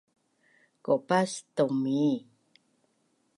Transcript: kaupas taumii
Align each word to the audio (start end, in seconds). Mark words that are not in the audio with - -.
kaupas 0.83 1.31
taumii 1.55 2.15